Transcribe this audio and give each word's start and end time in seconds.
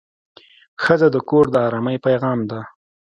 ښځه 0.83 1.07
د 1.11 1.17
کور 1.29 1.45
د 1.51 1.55
ارامۍ 1.67 1.97
پېغام 2.05 2.39
ده. 2.49 2.59